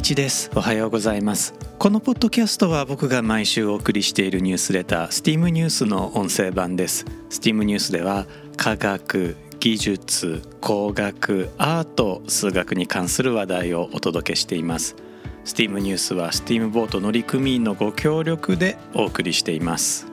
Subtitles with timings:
[0.00, 0.50] 一です。
[0.54, 1.52] おはようございます。
[1.78, 7.04] このポッドキャストは僕が毎週お送りしているニュースレター STEAM ニュースの音声版です。
[7.28, 8.26] STEAM ニュースでは
[8.56, 14.96] 科学技術工学アート数学に関する話題をお届けしています。
[15.44, 20.06] STEAM ニュースは STEAM ボート乗組員のご協力でお送りしています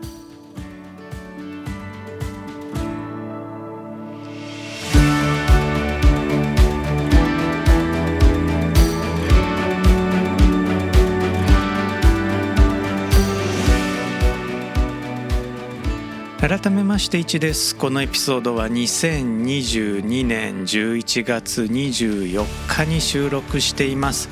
[16.48, 17.76] 改めまして1です。
[17.76, 24.30] このエピソードは2022年11月24日に収録しています。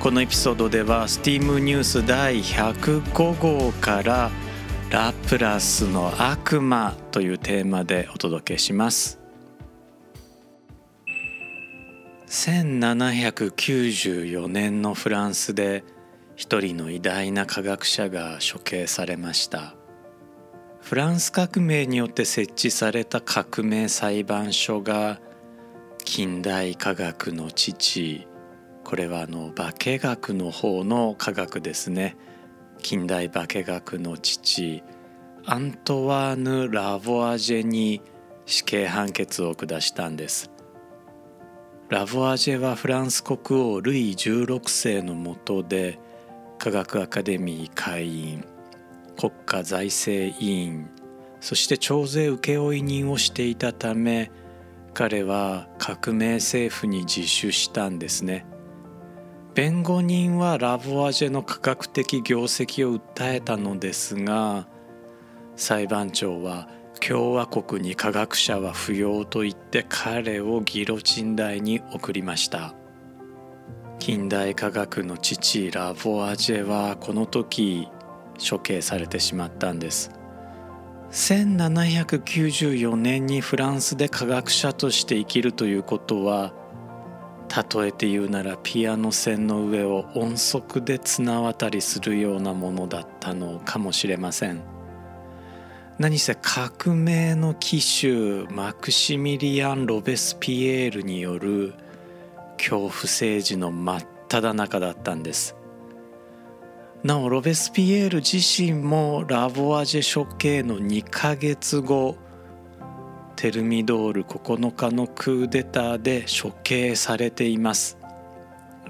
[0.00, 4.30] このエピソードでは STEAM ニュース第105号から
[4.88, 9.20] ラプラスの悪魔というテーマでお届けします。
[12.28, 15.84] 1794年のフランスで
[16.34, 19.77] 一人の偉大な科学者が処刑されました。
[20.88, 25.20] フランス革命によって設置された革命裁判所が
[26.02, 28.26] 近代科学の父。
[28.84, 32.16] これはあの化学の方の科学ですね。
[32.78, 34.82] 近代化学の父。
[35.44, 38.00] アントワーヌ・ラボアジェに
[38.46, 40.50] 死刑判決を下したんです。
[41.90, 45.98] ラボアジェはフランス国王ルイ16世のもとで
[46.58, 48.57] 科学アカデミー会員。
[49.18, 50.88] 国家財政委員
[51.40, 54.30] そして徴税請負人をしていたため
[54.94, 58.46] 彼は革命政府に自首したんですね。
[59.54, 64.68] 弁護人はラボアジェの科学的業績を訴えたのですが
[65.56, 66.68] 裁判長は
[67.00, 72.74] 共和国に科学者は不要と言って彼をギロチン台に送りました。
[73.98, 77.88] 近代科学の父ラボアジェはこの時
[78.38, 80.10] 処刑されてしまったんです。
[81.10, 86.52] 1794年にフランスで科学者として生きるということは
[87.48, 94.62] 例えて言うならピアノ線の上を音速で綱渡りするようなものだったのかもしれません。
[95.98, 101.74] 何せ革命の騎手マクシミリアン・ロベスピエールによる
[102.56, 105.56] 恐怖政治の真っ只中だったんです。
[107.04, 112.16] なおロベスピエール自身もラボアジェ処刑の2ヶ月後
[113.36, 117.96] テルミドール9日のクーデターで処刑されています。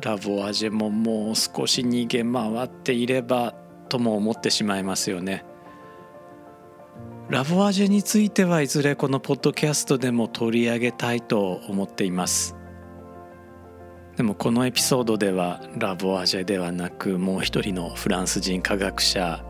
[0.01, 3.55] ラボアジェももう少し逃げ回っていれば
[3.91, 5.45] とも思ってしまいますよね。
[7.29, 12.57] ラボアジェについてはいずれこのポッドキャストでも取り上げたいと思っています。
[14.19, 19.45] でもこのエピソードではラボアジェではなくもう一人のフランス人科学者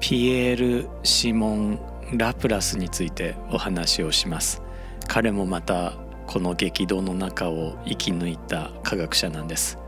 [0.00, 1.80] ピエール・シモン・
[2.12, 4.60] ラプラスについてお話をします。
[5.08, 5.94] 彼もまた
[6.26, 9.78] この激動の中を生き抜いた科学者なんです。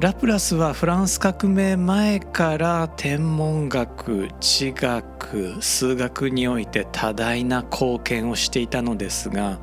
[0.00, 9.60] ラプラスはフランス革命前から天文学地学数学において多大な貢献をしていたのですが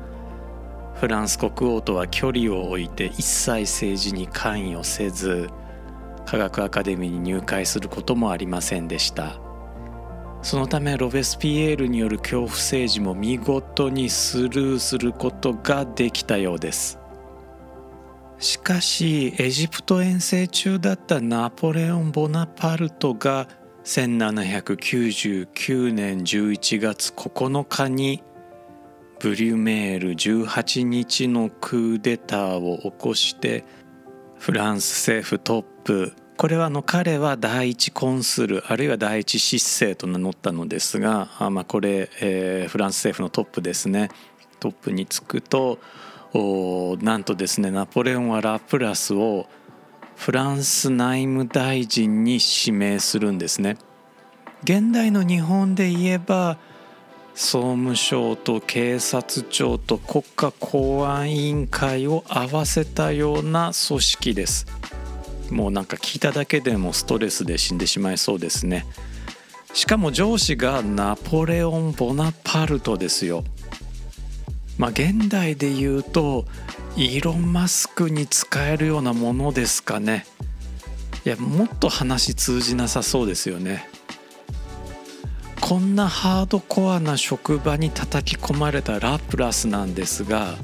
[0.94, 5.50] フランス国王とは距離を置いて一切政治に関与せず
[6.24, 9.40] 科学アカデミーに入会することもありませんでした。
[10.42, 16.98] そのためロベスピエールによる恐怖政治も見事にスルーすることができたようです。
[18.38, 23.48] しかしエジプト遠征中だったナポレオン・ボナパルトが
[23.84, 28.22] 1799年11月9日に
[29.20, 33.64] ブリュメール18日のクーデターを起こして
[34.38, 44.10] フランス政府トップこれはの彼は第一コンスルあるいは第一執政と名乗ったのですがあ、まあ、これ、えー、フランス政府のトップですね
[44.60, 45.78] トップにつくと
[47.02, 49.46] なんとですねナポレオンはラプラスを
[50.16, 53.76] フランス内務大臣に指名するんですね。
[54.62, 56.56] 現代の日本で言えば
[57.34, 64.66] 総務省と警察庁と国家公安委員会を合わせたような組織です。
[65.50, 68.86] もうなんか聞いただけでもストレスで死んでしまいそうですね。
[69.72, 73.42] しかも上司がナポレオン・ボナパルトですよ。
[74.78, 76.44] まあ現代で言うと
[76.96, 80.24] イーロン・マスクに使えるようなものですかね。
[81.26, 83.88] いやもっと話通じなさそうですよね。
[85.66, 90.56] こんなハードコアな職場に叩き込まれたラプラスなんですが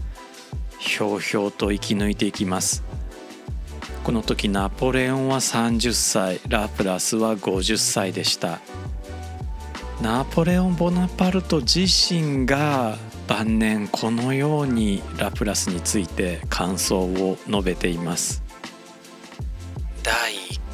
[0.79, 2.83] ひょうひょうと生き抜いていきます。
[4.05, 8.61] この時ナポレオンは30歳ラプラスは50歳でした。
[10.03, 18.50] ナポレオン・ボナパルト自身が晩年このようにラプラスについて感想を述べています。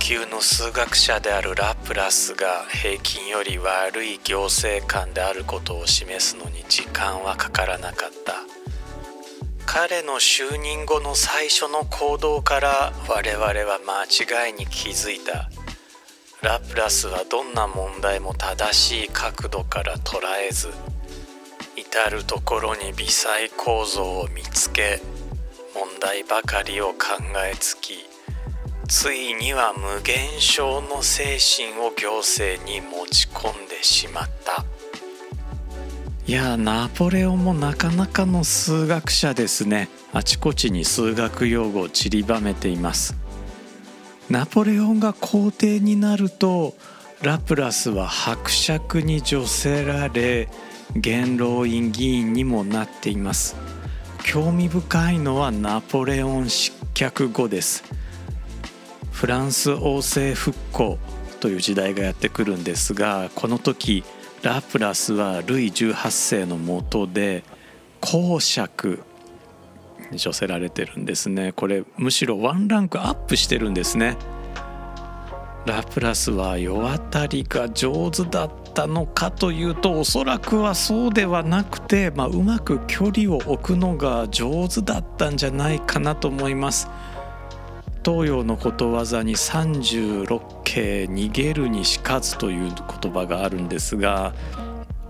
[0.08, 8.35] 級の数学者であるラプラスが平均より悪い行政官であることを示すのに時間はかからなかった。
[9.67, 15.50] 彼の就任後の最初の行動から我々は間違いに気づいた。
[16.41, 20.69] ラプラスはどんな問題も正しい角度から捉えず
[21.75, 25.00] 至る所に微細構造を見つけ
[25.75, 26.94] 問題ばかりを考
[27.44, 28.06] えつき
[28.88, 34.65] ついには無限小の精神を行政に持ち込んでしまった。
[36.27, 39.88] いやナポレオンもなかなかの数学者ですね。
[40.12, 43.17] あちこちに数学用語を散りばめています。
[44.31, 46.75] ナポレオンが皇帝になると
[47.23, 50.49] ラプラスは伯爵に除せられ
[50.94, 53.56] 元老院議員にもなっています。
[54.25, 57.85] 興味深いのはナポレオン失脚後です。
[59.17, 60.99] フランス王政復興
[61.41, 64.05] という時代がやってくるんですがこの時
[64.43, 67.43] ラプラスはルイ18世のもとで
[68.03, 69.03] 公爵
[70.13, 71.53] に処せられてるんですね。
[71.53, 74.19] これむしろワンランクアップしてるんですね。
[75.65, 86.91] ラプラスは世渡りが上手だったのかというとおそらくはそうではなくて、まあ、うまく距離を置くのが上手だったんじゃないかなと思います。
[88.06, 92.73] 東洋のことわざに36景逃げるにしかずという
[93.03, 94.32] 言葉があるんですが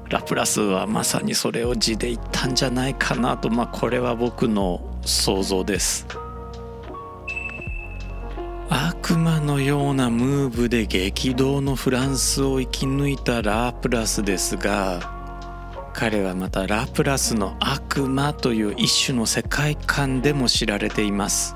[0.08, 6.06] ラプラスはまさにそれを字で言ったんじゃないかなとまあこれは僕の想像です。
[8.70, 15.00] 悪魔のようなムーブで激動のフランスを生き抜いたラプラスですが
[15.92, 21.54] 彼はまたラプラスの悪魔という一種の世界観でも知られています。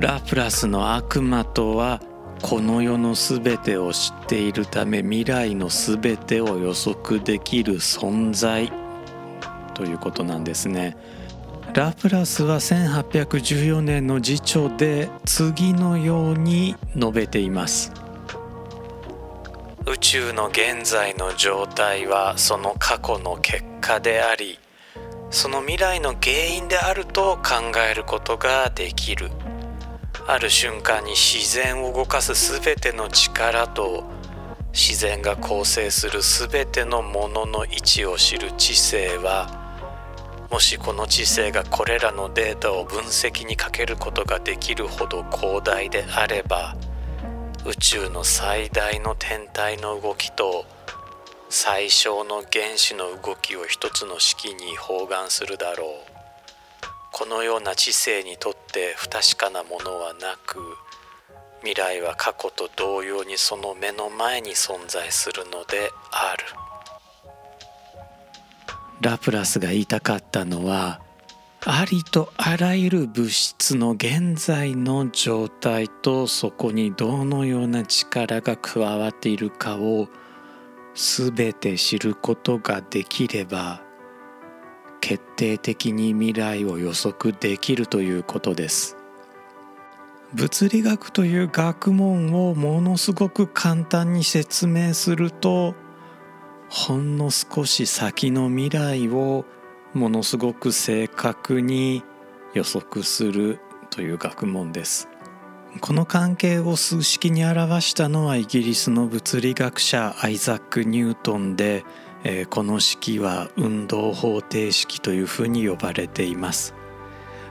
[0.00, 2.00] ラプラスの悪魔とは
[2.40, 8.72] この世の全てを知っているため未来の全てを予測できる存在
[9.74, 10.96] ということなんですね。
[11.74, 17.92] ラプラスは1814年の辞書で次のように述べています
[19.86, 24.58] 宇宙の現在の状態はその過去の結果であり
[25.30, 29.30] その未来の原因であると考えることができる
[30.32, 34.04] ある瞬間に自然を動かす全ての力と
[34.72, 39.50] 自然が構成する全てのものの位置を知る知性は
[40.48, 46.76] もしこの知性がこれらのデータを分析にかけることができるほど広大であれば
[47.66, 50.64] 宇宙の最大の天体の動きと
[51.48, 56.09] 最小の原子の動きを一つの式に包含するだろう。
[57.12, 60.60] このような知性にとって不確かなものはなく
[61.60, 66.44] 未来は過去と同様にその目の前に存在するのである。
[69.00, 71.00] ラプラスが言いたかったのは
[71.64, 80.08] ありとあらゆる物質の現在の状態とそこにどのような力が加わっているかを
[80.94, 83.82] 全て知ることができれば
[85.00, 88.96] 決定的に未来を予測できるということです。
[90.32, 95.74] 物理学という学問をものすごく簡単に説明すると
[96.68, 99.44] ほんの少し先の未来を
[99.92, 102.04] ものすごく正確に
[102.54, 103.58] 予測する
[103.90, 105.08] という学問です。
[105.80, 111.84] この関係を数式に表したのはイギリスの物理学者アイザック・ニュートンで
[112.24, 116.74] えー、この式は運動方程式というふうに呼ばれています。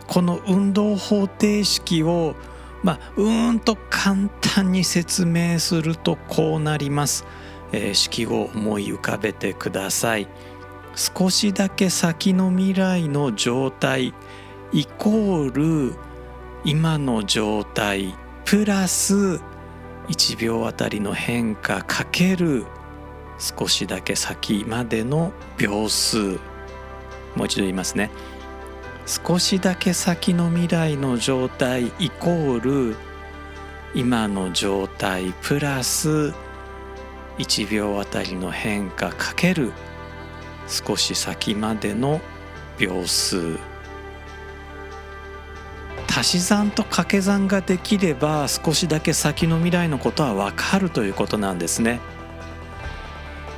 [0.07, 2.35] この運動方程式を
[2.83, 7.25] まあうんと簡単に説明するとこうなります、
[7.71, 10.27] えー、式を思い浮かべてください。
[10.95, 14.13] 少しだけ先の未来の状態
[14.71, 15.95] イコール
[16.65, 19.39] 今の状態プラス
[20.09, 22.65] 1秒あたりの変化かける
[23.39, 26.39] 少しだけ先までの秒数。
[27.35, 28.11] もう一度言いますね。
[29.05, 32.95] 少しだけ先の未来の状態イコール
[33.95, 36.31] 今の状態プラス
[37.39, 39.71] 1秒あたりの変化かける
[40.67, 42.21] 少し先までの
[42.77, 43.57] 秒数。
[46.07, 51.99] 足し算と掛け算ができれば少しだけ先の未来のことは分かるということなんですね。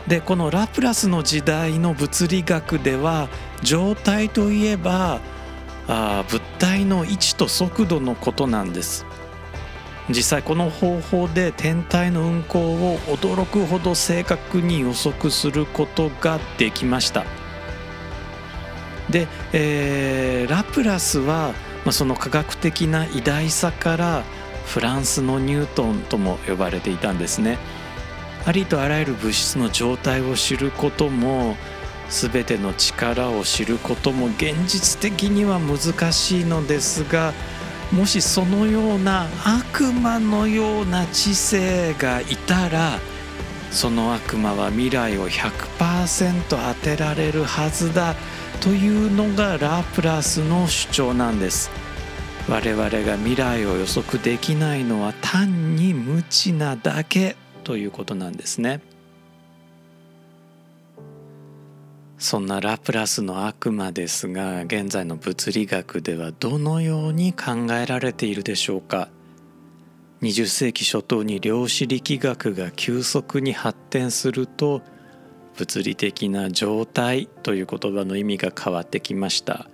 [0.08, 3.30] でこのラプラスの時代の物理学では
[3.62, 5.20] 状態といえば
[5.88, 9.06] あ物体の位置と速度のことなんです。
[10.10, 17.24] 実際この方法で天体の運行を驚くほど正確に予測することができました。
[19.10, 21.54] で、えー、ラプラスは、
[21.86, 24.24] まあ、その科学的な偉大さから
[24.66, 27.58] フランスのニュートンとも呼ばれていたんですね。
[28.46, 31.56] ありとあらゆる物質の状態を知ることも
[32.10, 37.34] 全ての力を知ることも現実的には難しいのですが
[37.92, 43.00] もしそのような悪魔のような知性がいたら
[43.72, 48.16] その悪魔は未来を100%当てられるはずだ
[48.60, 51.72] というのがラプラスの主張なんです。
[52.50, 57.36] 我々が未来を予測できないのは単に無知なだけ。
[57.64, 58.82] ということなんですね。
[62.18, 69.10] そんなラプラスの悪魔ですが現在の物理学ではどのように考えられているでしょうか。
[70.22, 74.84] 20世紀初頭に量子力学が急速に発展すると
[75.58, 79.68] 物理的な状態という言葉の意味が変わってきました。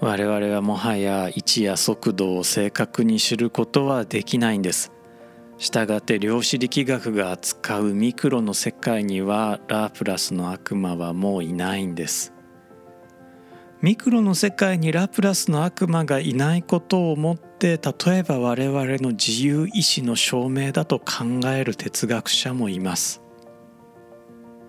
[0.00, 4.92] 我々はもはや位置や速度を正確に知ることはできないんです。
[5.60, 12.32] したがって量子力学が扱うミクロの世界にはラープラスの悪魔はもういないんです。
[13.82, 23.20] ミクロの世界にラプラスの悪魔がいないことをもって例えば我々の自由意志の証明だと考える哲学者もいます。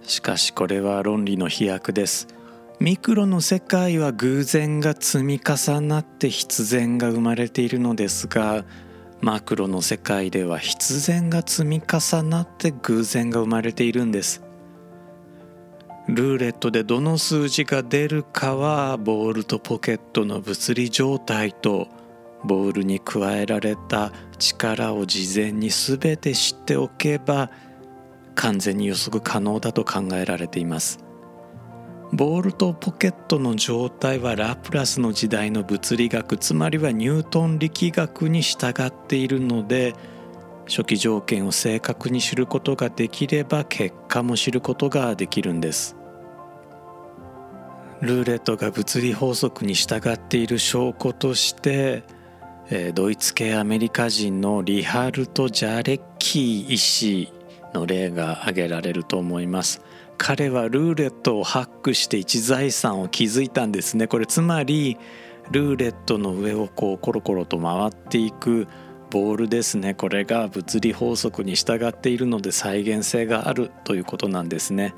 [0.02, 2.28] しかしこれは論理の飛躍です。
[2.82, 8.66] ミクロの世界は偶然が積み重なって必然が生まれているのですが
[9.22, 14.44] マクロの世界では必然が積み重なって偶然が生まれているんです。
[16.08, 21.88] ルーレットでどの数字が出るかはボールとポケットの物理状態と
[22.44, 27.52] ボールに加えられた力を事前に全て知っておけば
[28.34, 31.11] 完全に予測可能だと考えられています。
[32.14, 39.94] ボールとポケットの状態はラプラスの時代の物理学つまりはニュートン力学に従っているので
[40.68, 45.96] 初期条件を正確に知ることができれば結果も知ることができるんです。
[48.02, 52.04] ルーレットが物理法則に従っている証拠として
[52.94, 57.34] ドイツ系アメリカ人のリハルト・ジャレッキー医師
[57.74, 59.82] の例が挙げられると思います。
[60.24, 64.06] 彼はルーレットをハックして一財産を築いたんですね。
[64.06, 65.00] これつまり
[65.50, 68.68] ルーレットの上をこうコロコロと回っていく
[69.10, 69.96] ボールですね。
[69.96, 74.94] これが物理法則に従っているので再現性があるということなんですね。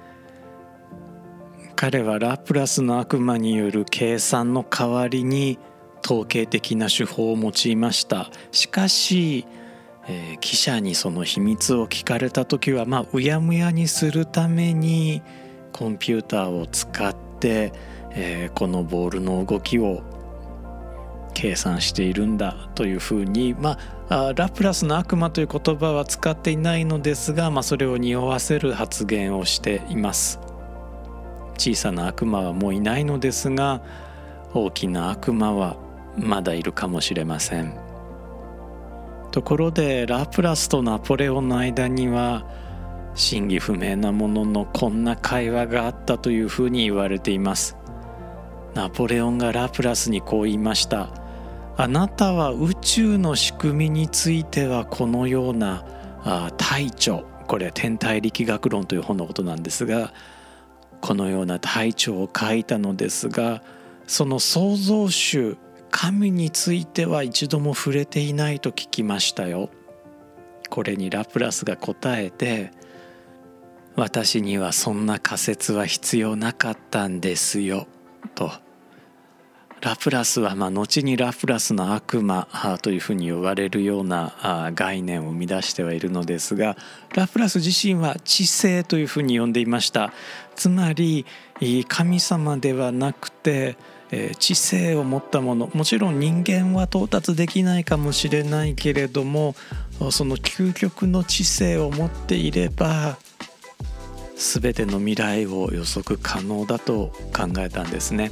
[1.78, 5.58] 彼はラプラスの悪魔による計算の代わりに
[6.06, 8.30] 統計的な手法を用いました。
[8.52, 9.46] しかし
[10.08, 15.22] えー、記者にその秘密を聞かれた時はまあうやむやにするために
[15.72, 17.74] コンピューターを使って、
[18.12, 20.02] えー、このボールの動きを
[21.34, 23.78] 計算しているんだというふうに、ま
[24.10, 30.40] あ、ラプラスの悪魔という言葉は使っていないのですが、まあ、それを匂わせる発言をしています
[31.58, 33.82] 小さな悪魔はもういないのですが
[34.54, 35.78] 大きな悪魔は
[36.18, 37.83] まだいるかもしれません。
[39.34, 42.46] ところでラプラスとナポレオンの間には
[43.16, 47.76] 真偽不明なもののこんな会話があったというふうに言われています。
[48.76, 51.10] ナポレオンがラプラスにこう言いました。
[51.78, 55.84] あなたは宇宙の仕組みについてはこのような
[56.24, 60.14] あ体調これは天体力学論という本のことなんですが
[61.02, 63.64] このような体調を書いたのですが
[64.06, 65.58] その創造主
[65.96, 69.70] 神については一度も触れていないと聞きましたよ。
[70.74, 72.72] これにラプラスが答えて
[73.96, 77.86] 私にはそんな仮説は必要なかったんですよ
[78.34, 78.52] と
[79.82, 82.48] ラプラスはまあ後にラプラスの悪魔
[82.82, 86.76] というふうに呼ばれるような概念を生み出してはいるのですが
[87.14, 90.12] ラプラス自身は知性というふうに呼んでいました
[90.56, 91.28] つまり
[91.88, 93.78] 神様ではなくて
[94.16, 95.70] え知性を持ったもの。
[95.74, 99.56] もちろん人間は到達できないかもしれないけれども
[100.12, 103.18] その究極の知性を持っていれば
[104.36, 108.32] 全ての未来を予測可能だと考えたんですね。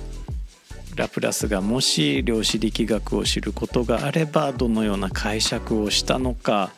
[0.96, 6.72] ラプラスがもし量子力学を知ることがあればどのような解釈をしたのか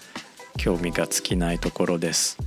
[0.56, 2.38] 興味が尽きないところです。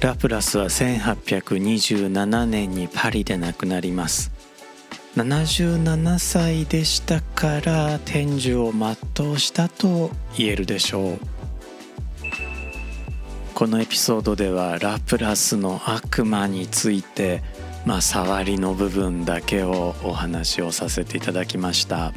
[0.00, 4.29] ラプラスは1827年にパリで亡くなります。
[5.16, 11.18] 77歳でしたから天寿を全うしたと言えるでしょう
[13.54, 17.42] このエピソードではラプラスの悪魔について
[17.84, 22.12] まあ触りの部分だけをお話をさせていただきました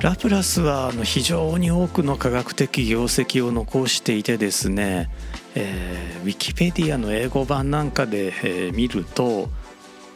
[0.00, 5.10] ラプラスは非常に多くの科学的業績を残していてですね、
[5.54, 9.48] えー、ウィキペディアの英語版なんかで、えー、見ると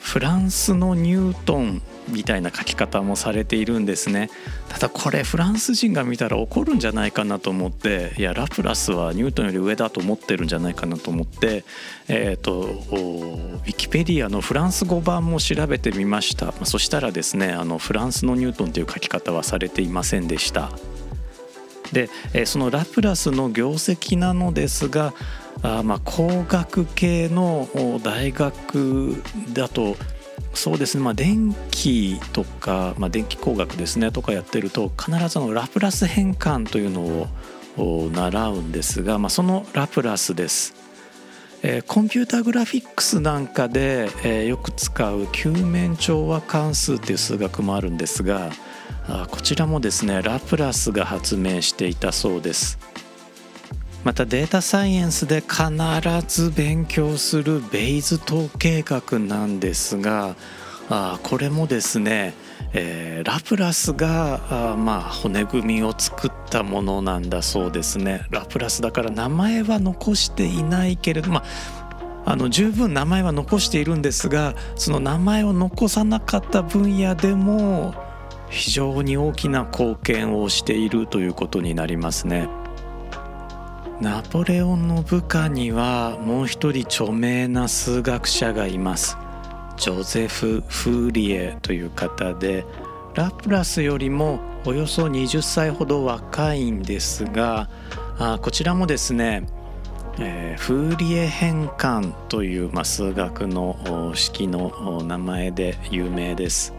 [0.07, 4.31] フランスのニュートンみたいな書き方もされているんですね。
[4.69, 11.65] ただこれフランス人が見たら怒るんじゃないかなと思っていやラプラスはニュートンより上だと思ってるんじゃないかなと思って
[12.07, 16.53] えっ、ー、とウィキペディアのフランス語版も調べてみました。
[16.65, 20.71] そしたらですねあのフランスのニュートンという書き方はされていませんでした。
[21.93, 22.09] で
[22.47, 25.15] そのラプラスの業績なのですが
[25.63, 27.69] あまあ工学系の
[28.03, 29.23] 大学
[29.53, 29.97] だと
[30.55, 37.29] そうですね、まあ、電気とか、まあ、電気工学ですねとかやってると必ずのラプラス変換というの
[37.77, 40.75] を習うんですが、まあ、そのラプラスです。
[41.63, 48.51] えー、コンピュータグラフィックスなんかで、えー、よく使う球面調和関数という数学もあるんですが
[49.09, 52.79] あこちらもですねラプラスが発明していたそうです。
[54.07, 55.67] またデータサイエンスで必
[56.29, 60.37] ず勉強するベイズ統計学なんですが
[60.89, 62.33] あこれもですね、
[62.73, 71.43] えー、ラプラスがあまあ骨組みを作ったものなんだそうですねラプラスだから名前は残していないけれどま
[72.25, 77.93] ああの十分名前は残しているんですがその名前を残さなかった分野でも
[78.51, 82.49] 非常に大きな貢献をしているということになりますね。
[84.01, 89.17] ナポレオンの部下にはもう一人著名な数学者がいます
[89.79, 92.67] ジョゼフ・フーリエという方で
[93.15, 97.71] ラプラスよりもおよそ20歳ほど若いんですが
[98.19, 99.47] あこちらもですね、
[100.19, 106.75] えー、フーリエ変換という、まあ、数学の式の名前で有名です。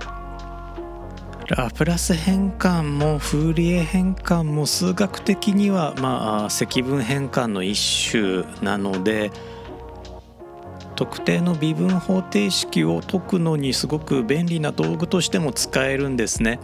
[1.48, 9.32] ラプラス変換もフーリエ変換も数学的にはまあ積分変換の一種なので
[10.98, 16.60] 特定の微分方程式を解くのにすごく便利な道具としても使えるんですね。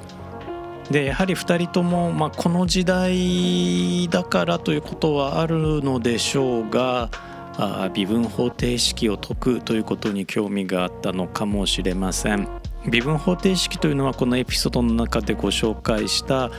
[0.92, 7.10] でやはり2人とも、まあ、この時代だからということはあるのでしょうが
[7.56, 12.63] あ微分方程式を解くということに興味があったのかもしれません。
[12.90, 16.52] 微分方程式というのはこのエピソードの中でご紹介した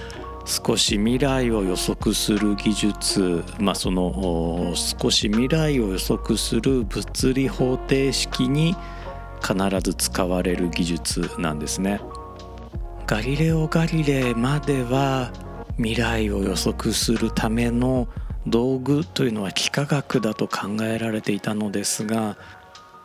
[0.46, 8.76] 少し未来を予測する技術、まあ、その少し未来を予測する物理方程式に
[9.40, 12.00] 必ず使われる技術なんですね。
[13.06, 15.30] ガリレオ・ガリレイまでは
[15.76, 18.08] 未来を予測するための
[18.46, 22.36] 道具というのは幾何学だと考えられていたのですが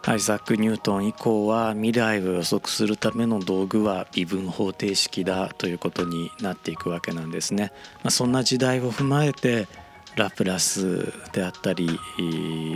[0.06, 7.72] アイザック・ニュートン以降は未来を予測するための道具は微分方程式だということになっていくわけなんですね。
[8.04, 9.68] まあ、そんな時代を踏まえて
[10.16, 11.88] ラプラスであったり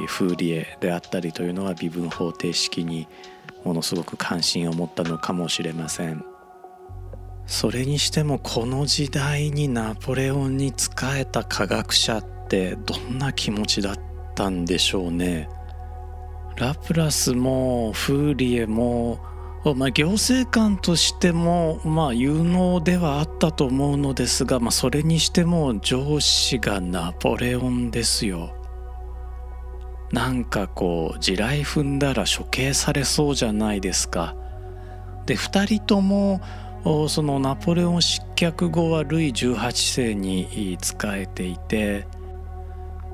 [0.07, 3.07] フーリエであったりというのは微分方程式に
[3.63, 6.23] ものすごく関心を持ったのかもしれません。
[7.45, 13.95] それにしてもこの時代にナポレオンに仕えた科学者ってどんな気持ちだっ
[14.35, 15.49] たんでしょうね。
[16.55, 19.19] ラプラスもフーリエも、
[19.75, 28.55] まあ、行政官としても、まあ、有能ではあったと思うのですが、まあ、それにしても上司がナポレオンですよ。
[30.11, 34.35] なんかこう地雷踏んだら処刑されそうじゃないですか。
[35.25, 36.41] で2人とも
[37.07, 42.05] そのナポレオン失脚後はルイ18世に仕えていて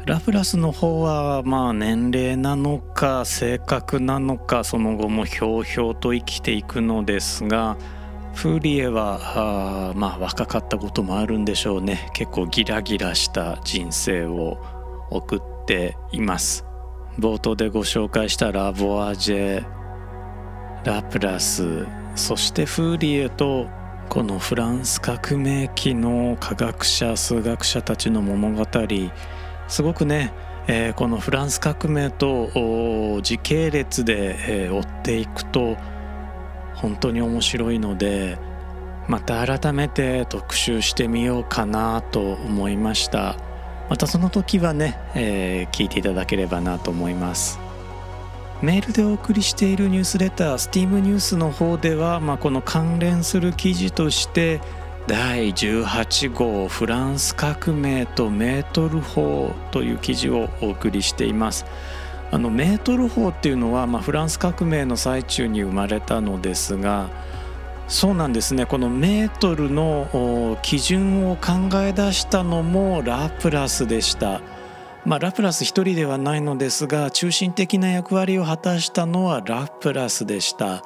[0.05, 7.77] ラプラスの方はまあ年齢なのか性格なのかその後もひょうひょうと生きていくのですが
[8.33, 12.09] フーリエはあまあ若かったこともあるんでしょうね。
[12.13, 14.57] 結構ギラギラした人生を
[15.09, 16.65] 送っています。
[17.19, 19.65] 冒頭でご紹介したラボアジェ
[20.85, 21.85] ラプラス
[22.15, 23.67] そしてフーリエと
[24.07, 28.65] このフランス革命期の科学者数学者たちの物語。
[29.69, 30.33] すごくね、
[30.67, 35.77] えー、このフランス革命と時系列で、えー、追っていくと
[36.75, 38.37] 本当に面白いので
[39.07, 43.37] また改めて特集してみようかなと思いました。
[43.89, 47.59] またその時はね、えー、聞いていただければなと思います。
[48.61, 54.61] メールでお送りしているニュースレター STEAM ニュースの方では、まあ、この関連する記事として
[55.09, 61.65] 第18号フランス革命とメートル法という記事をお送りしています
[62.29, 67.09] あのメートル法っていうのは、まあ、フランス革命の最中に生まれたのですが
[67.87, 74.41] そうなんですねこのメートルの基準を考え出したのもラプラスでした。
[75.05, 80.83] まあ、ラプラス一人ではないのですが中心的な役割を果たしたのはラプラスでした。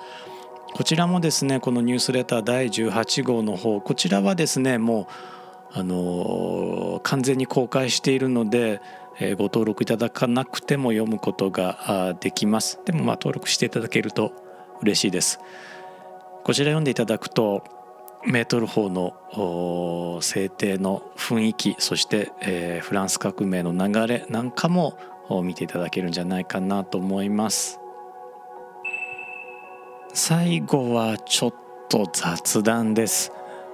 [0.73, 8.81] こちらもですねこのニュースレター第18号の方こちらはですねもうあの完全に公開しているので、
[9.19, 12.79] え、ご登録いただかなくても読むことができます。
[12.85, 14.33] でもまあ登録していただけると
[14.81, 15.39] 嬉しいです。
[16.43, 17.63] こちら読んでいただくと
[18.25, 24.97] メートル法の制定の雰囲気そして、えー、フランス革命の流れなんかも
[25.43, 27.79] 見ていただけるんじゃないかなと思います。
[30.15, 31.53] 最後はちょっ
[31.89, 33.31] と雑談です。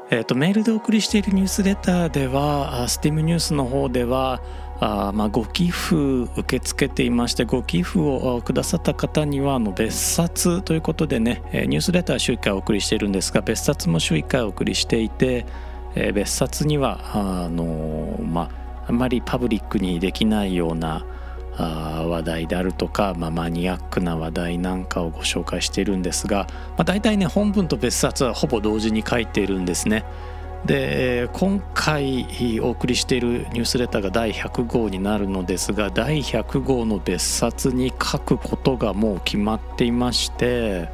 [0.09, 4.41] えーと、メールでお送りしているニュースレターでは STEAM ニュースの方では
[4.79, 5.95] あまあ、ご寄付
[6.39, 15.45] 受け付けていましてご寄付をくださった方にはあの別冊ということでねニュースレター週1回お送りしているんですが別冊も週1回お送りしていて、
[15.95, 21.05] え、別冊にはあの、まあ、あんまりパブリックにできないような
[21.57, 30.05] あ話題であるとか、まあ、マニアックな話題なんかをご紹介しているんですが、まあ、大体ね本文と別冊はほぼ同時に書いているんですね。
[30.65, 40.89] で今回お送りしているニュースレターが第100号になるのですが第100号の別冊に書くことがもう決まっていまして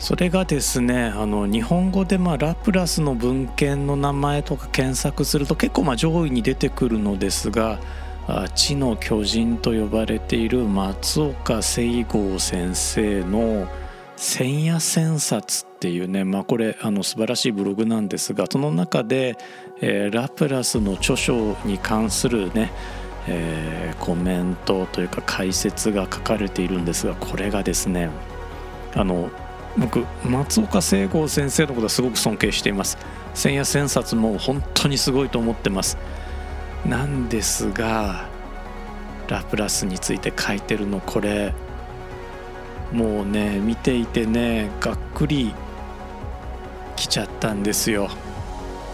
[0.00, 7.78] それがですねあの日本語でまあラプラスの文献の名前とか検索すると結構まあ上位に出てくるのですが
[8.54, 13.66] 知の巨人と呼ばれている松岡聖剛先生の
[14.16, 19.36] 「千夜千冊」っていうね、まあ、これあの素晴らしいブログなんですがその中で、
[19.80, 22.70] えー、ラプラスの著書に関するね、
[23.26, 28.10] えー、コメントというか解説が書かれているんですがこれがですね
[28.94, 29.30] あの
[29.78, 32.98] 僕松岡聖剛先生のことはすごく尊敬しています。
[33.34, 35.96] 千夜千冊も本当にすごいと思ってます。
[36.86, 38.28] なんですが
[39.28, 41.54] ラプラスについて書いてるのこれ
[42.92, 45.54] もうね見ていてねがっくり
[46.96, 48.08] きちゃったんですよ。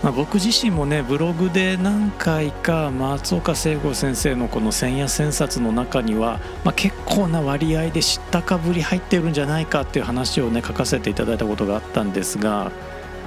[0.03, 12.71] まあ、僕自身もねブログで何回か松岡聖吾先生のこの千夜千冊の中には、まあ、結構な割合で知ったかぶり入ってるんじゃないかっていう話をね書かせていただいたことがあったんですが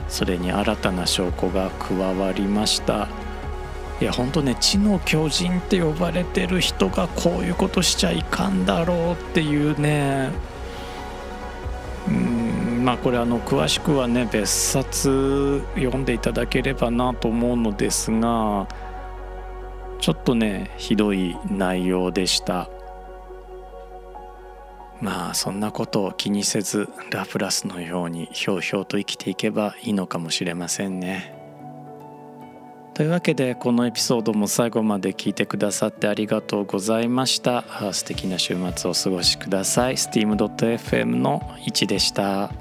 [0.07, 3.09] それに新たな証拠が加わりました。
[4.01, 10.29] いや本当ね知の巨人って呼ばれてる人がこういうことしちゃいかんだろうっていうね
[12.07, 18.67] うんまあこれあの詳しくはね別冊読んでいただければなと思うのですが
[19.99, 22.69] ちょっとねひどい内容でした
[25.01, 31.38] まあそんなことを気にせずラプラスのようにひょうひょうと生きていけばいいのかもしれませんね。
[32.99, 37.63] というわけでこのエピソードも最後まで聞いてくださってありがとうございました。
[37.93, 39.95] 素敵な週末をお過ごしください。
[39.95, 42.51] steam.fm の1でした。